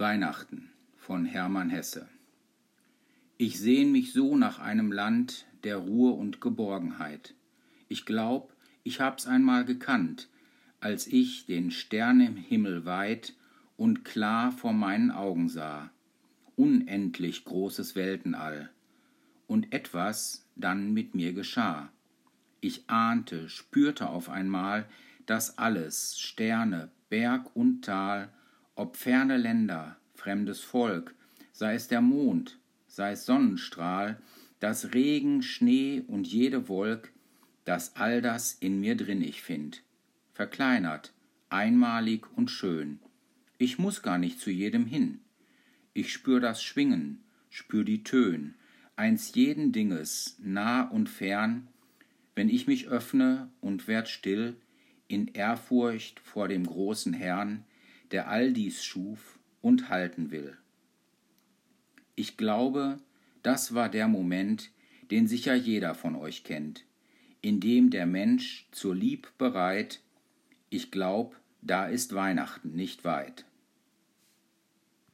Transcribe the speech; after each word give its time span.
Weihnachten 0.00 0.70
von 0.96 1.26
Hermann 1.26 1.68
Hesse 1.68 2.08
Ich 3.36 3.60
sehn 3.60 3.92
mich 3.92 4.14
so 4.14 4.34
nach 4.34 4.58
einem 4.58 4.92
Land 4.92 5.44
der 5.62 5.76
Ruhe 5.76 6.12
und 6.12 6.40
Geborgenheit. 6.40 7.34
Ich 7.86 8.06
glaub, 8.06 8.54
ich 8.82 9.02
hab's 9.02 9.26
einmal 9.26 9.66
gekannt, 9.66 10.30
als 10.80 11.06
ich 11.06 11.44
den 11.44 11.70
Stern 11.70 12.22
im 12.22 12.36
Himmel 12.36 12.86
weit 12.86 13.34
und 13.76 14.02
klar 14.06 14.52
vor 14.52 14.72
meinen 14.72 15.10
Augen 15.10 15.50
sah. 15.50 15.90
Unendlich 16.56 17.44
großes 17.44 17.94
Weltenall. 17.94 18.70
Und 19.46 19.70
etwas 19.70 20.46
dann 20.56 20.94
mit 20.94 21.14
mir 21.14 21.34
geschah. 21.34 21.92
Ich 22.62 22.88
ahnte, 22.88 23.50
spürte 23.50 24.08
auf 24.08 24.30
einmal, 24.30 24.88
dass 25.26 25.58
alles, 25.58 26.18
Sterne, 26.18 26.90
Berg 27.10 27.54
und 27.54 27.84
Tal, 27.84 28.32
ob 28.80 28.96
ferne 28.96 29.36
Länder, 29.36 29.98
fremdes 30.14 30.60
Volk, 30.60 31.14
sei 31.52 31.74
es 31.74 31.88
der 31.88 32.00
Mond, 32.00 32.58
sei 32.86 33.12
es 33.12 33.26
Sonnenstrahl, 33.26 34.18
das 34.58 34.94
Regen, 34.94 35.42
Schnee 35.42 36.02
und 36.06 36.26
jede 36.26 36.66
Wolk, 36.66 37.12
dass 37.66 37.94
all 37.96 38.22
das 38.22 38.54
in 38.54 38.80
mir 38.80 38.96
drin 38.96 39.20
ich 39.20 39.42
find, 39.42 39.82
verkleinert, 40.32 41.12
einmalig 41.50 42.24
und 42.38 42.50
schön. 42.50 43.00
Ich 43.58 43.78
muss 43.78 44.00
gar 44.00 44.16
nicht 44.16 44.40
zu 44.40 44.50
jedem 44.50 44.86
hin. 44.86 45.20
Ich 45.92 46.10
spür 46.10 46.40
das 46.40 46.62
Schwingen, 46.62 47.22
spür 47.50 47.84
die 47.84 48.02
Tön, 48.02 48.54
eins 48.96 49.34
jeden 49.34 49.72
Dinges, 49.72 50.38
nah 50.38 50.84
und 50.88 51.10
fern, 51.10 51.68
wenn 52.34 52.48
ich 52.48 52.66
mich 52.66 52.88
öffne 52.88 53.50
und 53.60 53.88
werd 53.88 54.08
still, 54.08 54.56
in 55.06 55.28
Ehrfurcht 55.28 56.18
vor 56.20 56.48
dem 56.48 56.64
großen 56.64 57.12
Herrn, 57.12 57.66
der 58.10 58.28
all 58.28 58.52
dies 58.52 58.84
schuf 58.84 59.38
und 59.60 59.88
halten 59.88 60.30
will. 60.30 60.56
Ich 62.16 62.36
glaube, 62.36 62.98
das 63.42 63.74
war 63.74 63.88
der 63.88 64.08
Moment, 64.08 64.70
den 65.10 65.26
sicher 65.26 65.54
jeder 65.54 65.94
von 65.94 66.16
euch 66.16 66.44
kennt, 66.44 66.84
in 67.40 67.60
dem 67.60 67.90
der 67.90 68.06
Mensch 68.06 68.68
zur 68.70 68.94
Lieb 68.94 69.32
bereit, 69.38 70.00
ich 70.68 70.90
glaub, 70.90 71.36
da 71.62 71.86
ist 71.86 72.14
Weihnachten 72.14 72.74
nicht 72.74 73.04
weit. 73.04 73.44